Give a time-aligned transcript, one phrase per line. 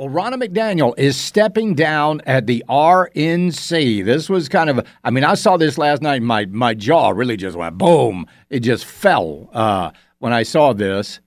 [0.00, 4.02] Well, Ronna McDaniel is stepping down at the RNC.
[4.02, 6.22] This was kind of, I mean, I saw this last night.
[6.22, 8.26] My my jaw really just went boom.
[8.48, 11.20] It just fell uh, when I saw this.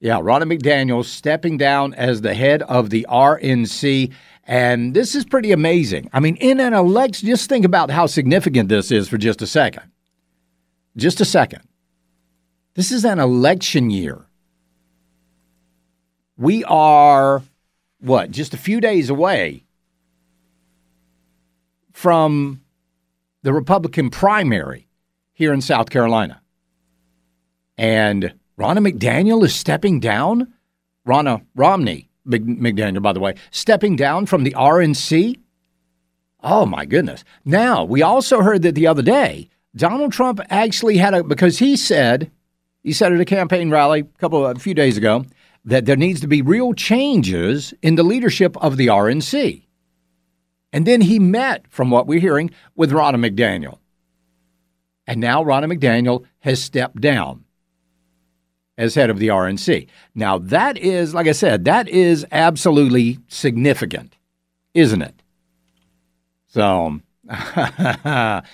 [0.00, 4.12] Yeah, Ronna McDaniel stepping down as the head of the RNC.
[4.44, 6.10] And this is pretty amazing.
[6.12, 9.46] I mean, in an election, just think about how significant this is for just a
[9.46, 9.84] second.
[10.96, 11.62] Just a second.
[12.74, 14.26] This is an election year.
[16.36, 17.44] We are
[18.00, 19.64] what, just a few days away
[21.92, 22.60] from
[23.42, 24.86] the Republican primary
[25.32, 26.40] here in South Carolina.
[27.78, 30.52] And Ronna McDaniel is stepping down.
[31.06, 35.38] Ronna Romney McDaniel, by the way, stepping down from the RNC.
[36.42, 37.24] Oh, my goodness.
[37.44, 41.76] Now, we also heard that the other day, Donald Trump actually had a, because he
[41.76, 42.30] said,
[42.82, 45.24] he said at a campaign rally a couple, a few days ago,
[45.64, 49.66] that there needs to be real changes in the leadership of the RNC.
[50.72, 53.78] And then he met, from what we're hearing, with Ronna McDaniel.
[55.06, 57.44] And now Ronna McDaniel has stepped down
[58.78, 59.88] as head of the RNC.
[60.14, 64.16] Now, that is, like I said, that is absolutely significant,
[64.72, 65.22] isn't it?
[66.46, 68.44] So, but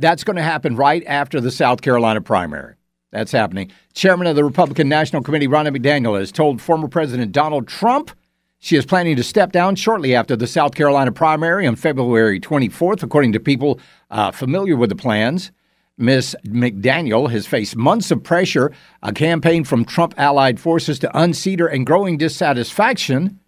[0.00, 2.74] that's going to happen right after the South Carolina primary.
[3.16, 3.72] That's happening.
[3.94, 8.10] Chairman of the Republican National Committee, Ronna McDaniel, has told former President Donald Trump
[8.58, 13.02] she is planning to step down shortly after the South Carolina primary on February 24th,
[13.02, 15.50] according to people uh, familiar with the plans.
[15.96, 16.36] Ms.
[16.46, 18.70] McDaniel has faced months of pressure,
[19.02, 23.40] a campaign from Trump allied forces to unseat her, and growing dissatisfaction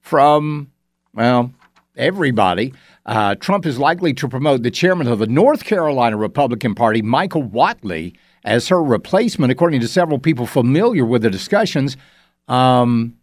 [0.00, 0.70] from,
[1.12, 1.50] well,
[1.96, 2.72] everybody.
[3.06, 7.44] Uh, Trump is likely to promote the chairman of the North Carolina Republican Party, Michael
[7.44, 11.96] Whatley, as her replacement, according to several people familiar with the discussions.
[12.48, 13.16] Um,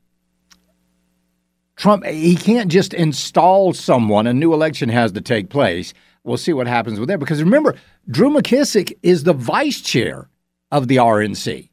[1.75, 4.25] Trump, he can't just install someone.
[4.25, 5.93] A new election has to take place.
[6.23, 7.19] We'll see what happens with that.
[7.19, 7.75] Because remember,
[8.09, 10.29] Drew McKissick is the vice chair
[10.71, 11.69] of the RNC.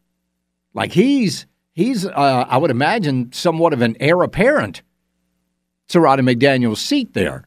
[0.74, 4.82] Like he's he's uh, I would imagine somewhat of an heir apparent
[5.88, 7.46] to Rodney McDaniel's seat there.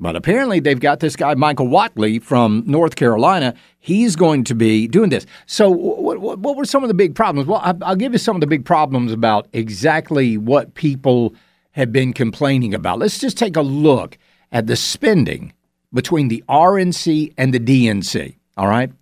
[0.00, 3.52] But apparently, they've got this guy, Michael Whatley from North Carolina.
[3.80, 5.26] He's going to be doing this.
[5.46, 7.48] So, what, what, what were some of the big problems?
[7.48, 11.34] Well, I'll give you some of the big problems about exactly what people
[11.72, 13.00] have been complaining about.
[13.00, 14.16] Let's just take a look
[14.52, 15.52] at the spending
[15.92, 18.36] between the RNC and the DNC.
[18.56, 18.92] All right?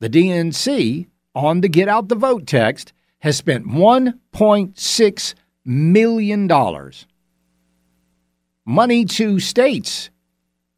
[0.00, 5.34] The DNC on the Get Out the Vote text has spent $1.6
[5.64, 6.90] million.
[8.64, 10.10] Money to states.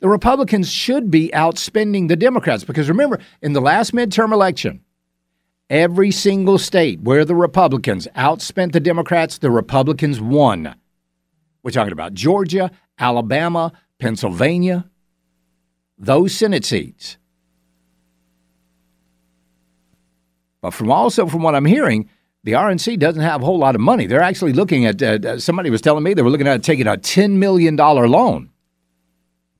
[0.00, 4.82] The Republicans should be outspending the Democrats because remember, in the last midterm election,
[5.70, 10.74] every single state where the Republicans outspent the Democrats, the Republicans won.
[11.62, 14.88] We're talking about Georgia, Alabama, Pennsylvania,
[15.98, 17.18] those Senate seats.
[20.60, 22.08] But from also from what I'm hearing,
[22.44, 24.06] the RNC doesn't have a whole lot of money.
[24.06, 25.02] They're actually looking at.
[25.02, 28.50] Uh, somebody was telling me they were looking at taking a ten million dollar loan.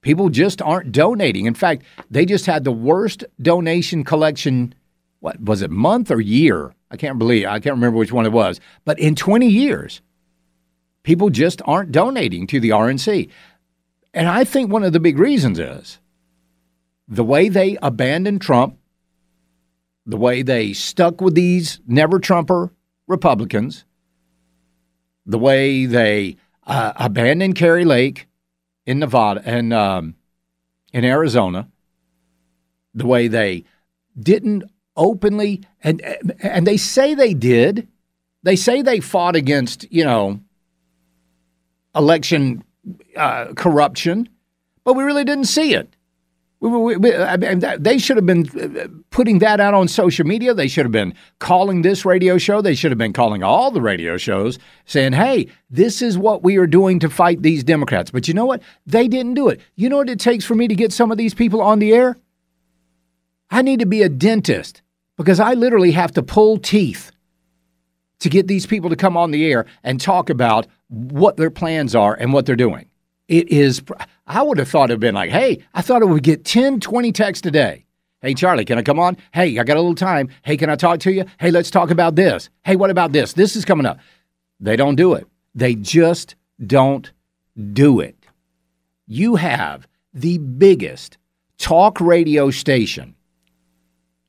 [0.01, 1.45] People just aren't donating.
[1.45, 4.75] In fact, they just had the worst donation collection.
[5.21, 6.75] What was it, month or year?
[6.91, 7.47] I can't believe.
[7.47, 8.61] I can't remember which one it was.
[8.87, 10.01] But in 20 years,
[11.03, 13.31] people just aren't donating to the RNC.
[14.13, 15.99] And I think one of the big reasons is
[17.09, 18.77] the way they abandoned Trump
[20.11, 22.73] the way they stuck with these never Trumper
[23.07, 23.85] Republicans,
[25.27, 26.37] the way they
[26.67, 28.27] uh, abandoned Kari Lake
[28.87, 30.17] in Nevada and um,
[30.93, 31.69] in Arizona,
[32.95, 33.65] the way they
[34.19, 34.65] didn't
[34.97, 36.03] openly and
[36.43, 37.89] and they say they did.
[38.43, 40.41] They say they fought against you know
[41.95, 42.63] election
[43.17, 44.29] uh, corruption,
[44.85, 45.95] but we really didn't see it.
[46.61, 48.47] We, we, I mean, they should have been
[48.79, 50.53] uh, putting that out on social media.
[50.53, 52.61] They should have been calling this radio show.
[52.61, 56.59] They should have been calling all the radio shows saying, hey, this is what we
[56.59, 58.11] are doing to fight these Democrats.
[58.11, 58.63] But you know what?
[58.85, 59.61] They didn't do it.
[59.75, 61.95] You know what it takes for me to get some of these people on the
[61.95, 62.19] air?
[63.51, 64.83] I need to be a dentist
[65.17, 67.11] because I literally have to pull teeth
[68.19, 71.95] to get these people to come on the air and talk about what their plans
[71.95, 72.87] are and what they're doing.
[73.29, 73.81] It is,
[74.27, 76.81] I would have thought it would been like, hey, I thought it would get 10,
[76.81, 77.87] 20 texts a day.
[78.21, 79.17] Hey, Charlie, can I come on?
[79.33, 80.29] Hey, I got a little time.
[80.43, 81.25] Hey, can I talk to you?
[81.39, 82.51] Hey, let's talk about this.
[82.65, 83.33] Hey, what about this?
[83.33, 83.99] This is coming up.
[84.59, 85.27] They don't do it.
[85.55, 86.35] They just
[86.67, 87.11] don't
[87.73, 88.17] do it.
[89.07, 91.17] You have the biggest
[91.57, 93.15] talk radio station,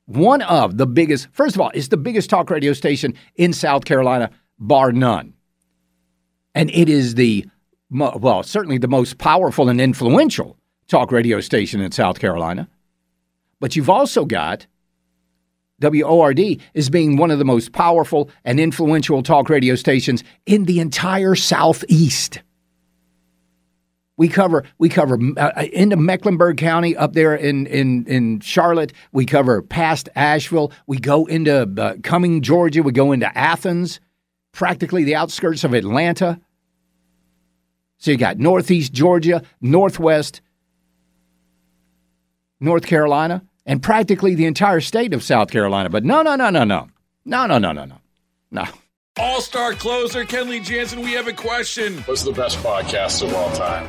[0.06, 3.84] one of the biggest, first of all, it's the biggest talk radio station in South
[3.84, 5.34] Carolina, bar none.
[6.54, 7.46] And it is the
[7.90, 10.56] well, certainly the most powerful and influential
[10.88, 12.68] talk radio station in South Carolina.
[13.60, 14.66] But you've also got
[15.80, 16.40] WORD
[16.74, 21.34] as being one of the most powerful and influential talk radio stations in the entire
[21.34, 22.40] Southeast.
[24.16, 28.92] We cover we cover uh, into Mecklenburg County up there in in in Charlotte.
[29.10, 30.70] We cover past Asheville.
[30.86, 31.96] We go into uh,
[32.40, 32.82] Georgia.
[32.82, 34.00] We go into Athens,
[34.52, 36.40] practically the outskirts of Atlanta.
[37.98, 40.40] So you got Northeast Georgia, Northwest
[42.60, 45.90] North Carolina, and practically the entire state of South Carolina.
[45.90, 46.88] But no, no, no, no, no.
[47.24, 47.96] No, no, no, no, no.
[48.50, 48.64] No.
[49.18, 51.98] All star closer, Kenley Jansen, we have a question.
[52.02, 53.88] What's the best podcast of all time?